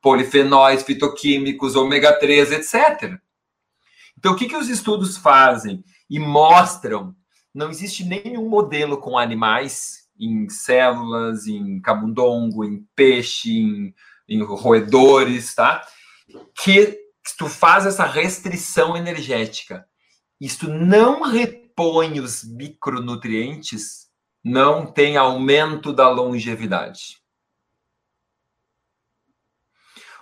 [0.01, 3.19] polifenóis, fitoquímicos, ômega 3, etc.
[4.17, 7.15] Então, o que, que os estudos fazem e mostram?
[7.53, 13.93] Não existe nenhum modelo com animais em células, em camundongo, em peixe, em,
[14.27, 15.85] em roedores, tá?
[16.63, 16.97] Que
[17.37, 19.87] tu faz essa restrição energética.
[20.39, 24.07] Isto não repõe os micronutrientes,
[24.43, 27.17] não tem aumento da longevidade.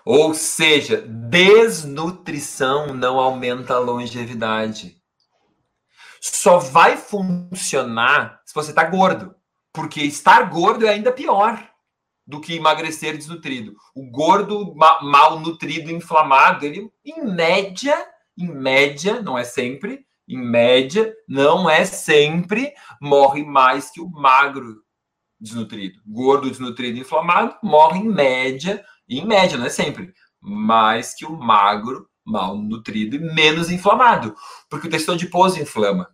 [0.05, 5.01] Ou seja, desnutrição não aumenta a longevidade.
[6.21, 9.35] Só vai funcionar se você está gordo.
[9.73, 11.74] Porque estar gordo é ainda pior
[12.25, 13.75] do que emagrecer desnutrido.
[13.93, 17.95] O gordo mal nutrido, inflamado, ele, em média,
[18.37, 24.83] em média, não é sempre, em média, não é sempre, morre mais que o magro
[25.39, 26.01] desnutrido.
[26.05, 32.09] Gordo desnutrido inflamado morre em média, em média, não é sempre, mais que o magro
[32.25, 34.35] mal nutrido e menos inflamado,
[34.67, 36.09] porque o tecido adiposo inflama,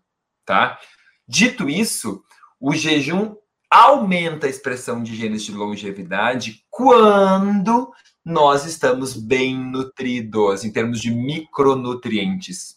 [0.46, 0.78] tá?
[1.26, 2.22] Dito isso,
[2.60, 3.36] o jejum
[3.72, 7.90] aumenta a expressão de genes de longevidade quando
[8.24, 12.76] nós estamos bem nutridos em termos de micronutrientes.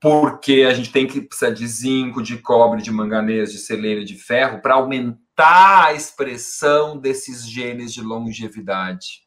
[0.00, 4.16] Porque a gente tem que precisar de zinco, de cobre, de manganês, de selênio, de
[4.16, 9.24] ferro para aumentar a expressão desses genes de longevidade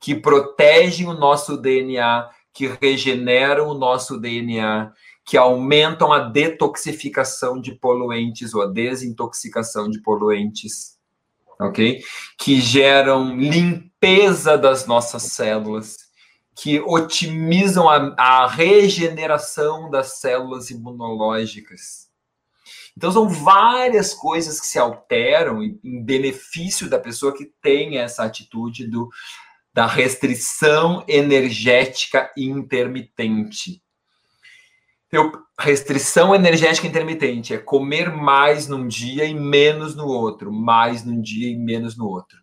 [0.00, 4.92] que protegem o nosso DNA, que regeneram o nosso DNA,
[5.28, 10.96] que aumentam a detoxificação de poluentes ou a desintoxicação de poluentes,
[11.60, 12.02] ok?
[12.38, 15.98] Que geram limpeza das nossas células,
[16.56, 22.08] que otimizam a, a regeneração das células imunológicas.
[22.96, 28.86] Então, são várias coisas que se alteram em, benefício da pessoa que tem essa atitude
[28.86, 29.10] do,
[29.74, 33.82] da restrição energética intermitente.
[35.10, 41.20] Eu, restrição energética intermitente é comer mais num dia e menos no outro, mais num
[41.20, 42.36] dia e menos no outro.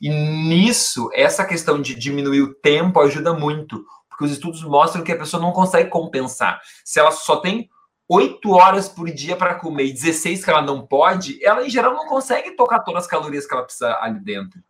[0.00, 5.12] E nisso, essa questão de diminuir o tempo ajuda muito, porque os estudos mostram que
[5.12, 6.60] a pessoa não consegue compensar.
[6.84, 7.68] Se ela só tem
[8.08, 11.92] 8 horas por dia para comer e 16 que ela não pode, ela em geral
[11.92, 14.60] não consegue tocar todas as calorias que ela precisa ali dentro.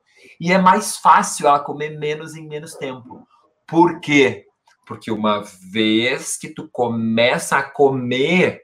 [0.40, 3.26] E é mais fácil ela comer menos em menos tempo.
[3.66, 4.45] Por quê?
[4.86, 8.62] Porque uma vez que tu começa a comer,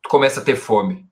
[0.00, 1.06] tu começa a ter fome.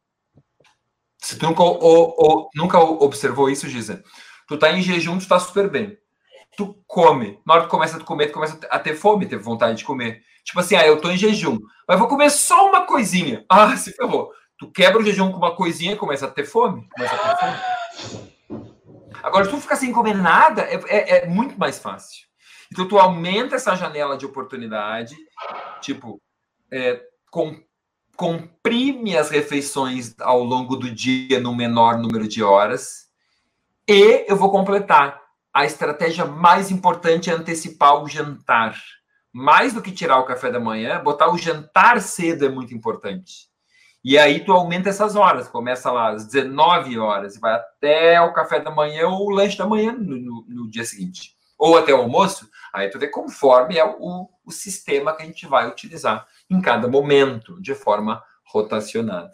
[1.19, 4.03] Se tu nunca, ou, ou, nunca observou isso, Giza,
[4.47, 5.99] tu tá em jejum, tu tá super bem.
[6.57, 7.41] Tu come.
[7.45, 9.85] Na hora que tu começa a comer, tu começa a ter fome, ter vontade de
[9.85, 10.23] comer.
[10.45, 13.45] Tipo assim, ah, eu tô em jejum, mas vou comer só uma coisinha.
[13.51, 14.31] Ah, se ferrou.
[14.57, 16.89] Tu quebra o jejum com uma coisinha, começa a ter fome.
[16.91, 18.35] Começa a ter fome.
[19.21, 22.25] Agora, se tu ficar sem comer nada, é, é, é muito mais fácil.
[22.73, 25.17] Então, tu aumenta essa janela de oportunidade,
[25.81, 26.21] tipo,
[26.71, 27.01] é,
[27.31, 27.57] com,
[28.17, 33.09] comprime as refeições ao longo do dia no menor número de horas.
[33.89, 35.23] E eu vou completar.
[35.53, 38.77] A estratégia mais importante é antecipar o jantar.
[39.33, 43.49] Mais do que tirar o café da manhã, botar o jantar cedo é muito importante.
[44.05, 48.33] E aí tu aumenta essas horas, começa lá às 19 horas e vai até o
[48.33, 51.93] café da manhã ou o lanche da manhã no, no, no dia seguinte ou até
[51.93, 56.27] o almoço, aí tu vê conforme é o, o sistema que a gente vai utilizar
[56.51, 59.33] em cada momento, de forma rotacionada.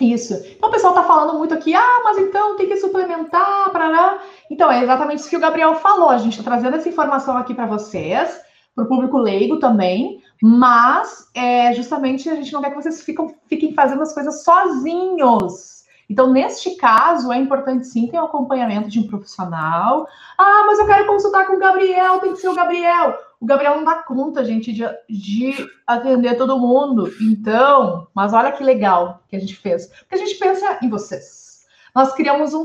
[0.00, 0.34] Isso.
[0.34, 4.70] Então o pessoal está falando muito aqui, ah, mas então tem que suplementar, para Então
[4.70, 6.08] é exatamente isso que o Gabriel falou.
[6.08, 8.40] A gente está trazendo essa informação aqui para vocês,
[8.74, 13.34] para o público leigo também, mas é, justamente a gente não quer que vocês fiquem,
[13.46, 15.71] fiquem fazendo as coisas sozinhos.
[16.12, 20.06] Então, neste caso, é importante sim ter o acompanhamento de um profissional.
[20.36, 23.18] Ah, mas eu quero consultar com o Gabriel, tem que ser o Gabriel.
[23.40, 25.54] O Gabriel não dá conta, gente, de, de
[25.86, 27.10] atender todo mundo.
[27.18, 29.86] Então, mas olha que legal que a gente fez.
[29.86, 31.62] Porque a gente pensa em vocês.
[31.94, 32.64] Nós criamos um,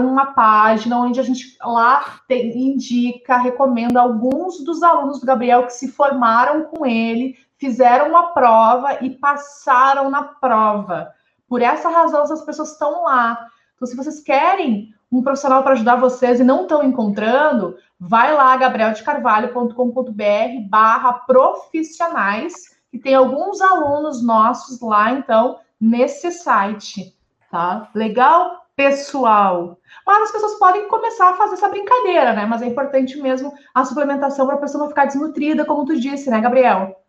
[0.00, 5.72] uma página onde a gente lá tem, indica, recomenda alguns dos alunos do Gabriel que
[5.72, 11.16] se formaram com ele, fizeram uma prova e passaram na prova.
[11.48, 13.46] Por essa razão, essas pessoas estão lá.
[13.74, 18.56] Então, se vocês querem um profissional para ajudar vocês e não estão encontrando, vai lá,
[18.56, 27.16] gabrieldecarvalho.com.br barra profissionais, que tem alguns alunos nossos lá, então, nesse site,
[27.50, 27.88] tá?
[27.94, 28.58] Legal?
[28.78, 29.76] pessoal.
[30.06, 32.46] Mas as pessoas podem começar a fazer essa brincadeira, né?
[32.46, 36.30] Mas é importante mesmo a suplementação para a pessoa não ficar desnutrida, como tu disse,
[36.30, 37.02] né, Gabriel?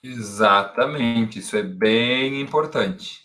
[0.00, 3.23] Exatamente, isso é bem importante.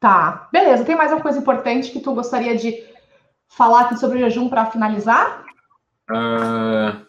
[0.00, 0.84] Tá, beleza.
[0.84, 2.84] Tem mais alguma coisa importante que tu gostaria de
[3.48, 5.44] falar aqui sobre o jejum para finalizar?
[6.10, 7.04] Uh,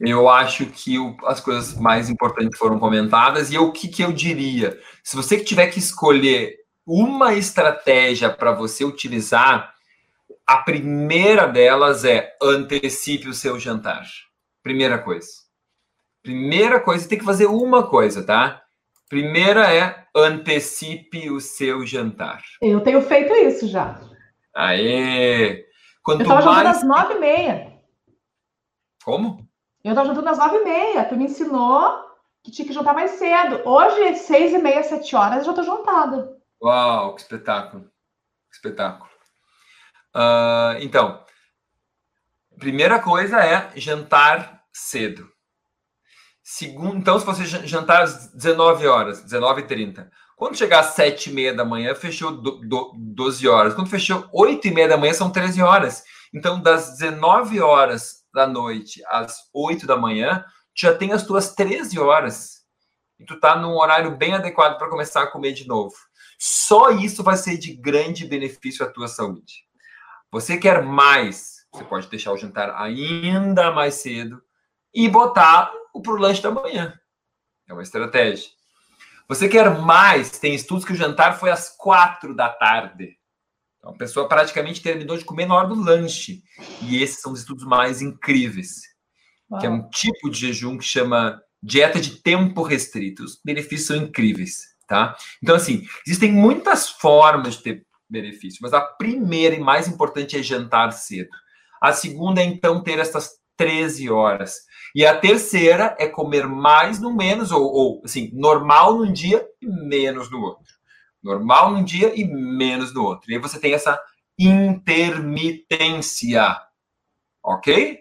[0.00, 3.52] eu acho que o, as coisas mais importantes foram comentadas.
[3.52, 4.78] E o que, que eu diria?
[5.04, 9.74] Se você tiver que escolher uma estratégia para você utilizar,
[10.46, 14.04] a primeira delas é antecipe o seu jantar.
[14.62, 15.28] Primeira coisa.
[16.22, 18.62] Primeira coisa, tem que fazer uma coisa, tá?
[19.10, 22.40] Primeira é antecipe o seu jantar.
[22.62, 24.00] Eu tenho feito isso já.
[24.54, 25.66] Aê!
[26.00, 26.56] Quanto eu tava mais...
[26.56, 27.80] jantando às nove e meia.
[29.04, 29.50] Como?
[29.82, 31.04] Eu tava jantando às nove e meia.
[31.06, 32.04] Tu me ensinou
[32.44, 33.68] que tinha que jantar mais cedo.
[33.68, 36.36] Hoje, seis e meia, sete horas, eu já tô jantada.
[36.62, 37.90] Uau, que espetáculo.
[38.48, 39.10] Que espetáculo.
[40.14, 41.24] Uh, então,
[42.60, 45.28] primeira coisa é jantar cedo.
[46.52, 51.54] Segundo, então, se você jantar às 19 horas, 19h30, quando chegar às 7 e meia
[51.54, 53.72] da manhã, fechou do, do, 12 horas.
[53.72, 56.02] Quando fechou 8 e meia da manhã, são 13 horas.
[56.34, 60.44] Então, das 19 horas da noite às 8 da manhã,
[60.74, 62.64] já tem as tuas 13 horas.
[63.20, 65.94] E tu tá num horário bem adequado para começar a comer de novo.
[66.36, 69.64] Só isso vai ser de grande benefício à tua saúde.
[70.32, 71.64] Você quer mais?
[71.72, 74.42] Você pode deixar o jantar ainda mais cedo
[74.94, 76.98] e botar o pro lanche da manhã.
[77.68, 78.48] É uma estratégia.
[79.28, 80.30] Você quer mais?
[80.38, 83.16] Tem estudos que o jantar foi às quatro da tarde.
[83.78, 86.42] Então, a pessoa praticamente terminou de comer na hora do lanche.
[86.82, 88.82] E esses são os estudos mais incríveis.
[89.50, 89.60] Uau.
[89.60, 93.22] Que é um tipo de jejum que chama dieta de tempo restrito.
[93.24, 95.16] Os benefícios são incríveis, tá?
[95.42, 98.58] Então, assim, existem muitas formas de ter benefício.
[98.62, 101.30] Mas a primeira e mais importante é jantar cedo.
[101.80, 104.56] A segunda é, então, ter essas 13 horas.
[104.94, 109.66] E a terceira é comer mais no menos, ou, ou assim, normal num dia e
[109.66, 110.64] menos no outro.
[111.22, 113.30] Normal num dia e menos no outro.
[113.30, 114.00] E aí você tem essa
[114.38, 116.56] intermitência.
[117.42, 118.00] Ok?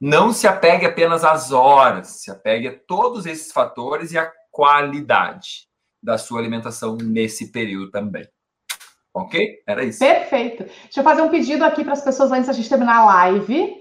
[0.00, 5.68] Não se apegue apenas às horas, se apegue a todos esses fatores e a qualidade
[6.02, 8.26] da sua alimentação nesse período também.
[9.12, 9.62] Ok?
[9.66, 9.98] Era isso.
[9.98, 10.64] Perfeito.
[10.84, 13.79] Deixa eu fazer um pedido aqui para as pessoas antes da gente terminar a live.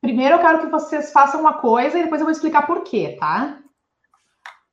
[0.00, 3.16] Primeiro eu quero que vocês façam uma coisa e depois eu vou explicar por quê,
[3.20, 3.58] tá?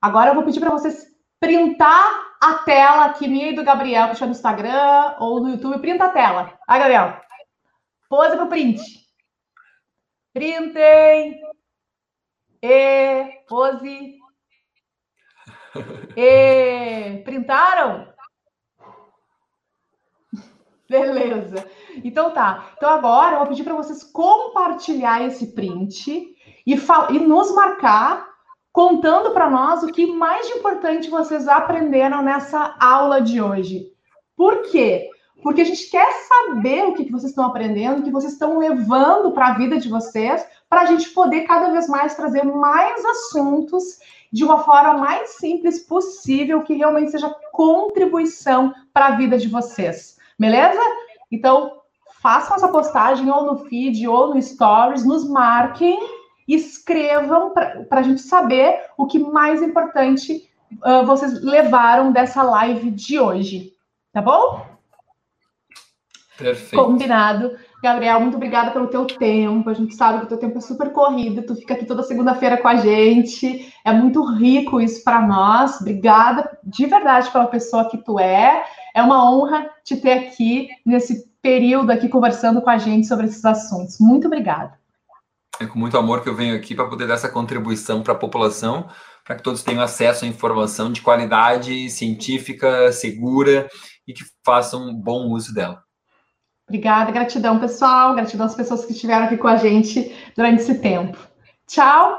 [0.02, 1.06] Agora eu vou pedir para vocês
[1.40, 5.80] printar a tela aqui minha e do Gabriel, que está no Instagram ou no YouTube.
[5.80, 6.58] Printa a tela.
[6.68, 7.20] Ah, Gabriel.
[8.10, 8.82] Pose pro print.
[10.34, 11.42] Printem.
[12.62, 14.18] E pose.
[16.16, 18.14] E printaram?
[20.90, 21.66] Beleza.
[22.04, 22.72] Então tá.
[22.78, 26.36] Então agora eu vou pedir para vocês compartilhar esse print
[26.66, 28.28] e, e nos marcar
[28.72, 33.92] contando para nós o que mais de importante vocês aprenderam nessa aula de hoje.
[34.36, 35.10] Por quê?
[35.42, 39.32] Porque a gente quer saber o que, vocês estão aprendendo, o que vocês estão levando
[39.32, 44.00] para a vida de vocês, para a gente poder cada vez mais trazer mais assuntos
[44.32, 50.17] de uma forma mais simples possível, que realmente seja contribuição para a vida de vocês.
[50.38, 50.80] Beleza?
[51.32, 51.78] Então,
[52.22, 56.00] façam essa postagem ou no feed ou no stories, nos marquem,
[56.48, 60.50] escrevam para a gente saber o que mais importante
[60.86, 63.74] uh, vocês levaram dessa live de hoje.
[64.14, 64.66] Tá bom?
[66.38, 66.84] Perfeito.
[66.84, 67.58] Combinado.
[67.82, 69.70] Gabriel, muito obrigada pelo teu tempo.
[69.70, 71.44] A gente sabe que o teu tempo é super corrido.
[71.44, 73.72] Tu fica aqui toda segunda-feira com a gente.
[73.86, 75.80] É muito rico isso para nós.
[75.82, 78.64] Obrigada de verdade pela pessoa que tu é.
[78.98, 83.46] É uma honra te ter aqui nesse período aqui conversando com a gente sobre esses
[83.46, 84.00] assuntos.
[84.00, 84.74] Muito obrigada.
[85.60, 88.18] É com muito amor que eu venho aqui para poder dar essa contribuição para a
[88.18, 88.90] população,
[89.24, 93.70] para que todos tenham acesso à informação de qualidade científica, segura
[94.08, 95.84] e que façam bom uso dela.
[96.68, 98.16] Obrigada, gratidão, pessoal.
[98.16, 101.20] Gratidão às pessoas que estiveram aqui com a gente durante esse tempo.
[101.68, 102.18] Tchau.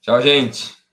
[0.00, 0.83] Tchau, gente.